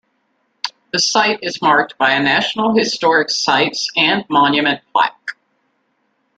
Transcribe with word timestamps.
The 0.91 0.97
site 0.97 1.43
is 1.43 1.61
marked 1.61 1.99
by 1.99 2.13
a 2.13 2.23
National 2.23 2.73
Historic 2.75 3.29
Sites 3.29 3.91
and 3.95 4.25
Monument 4.31 4.81
plaque. 4.91 5.35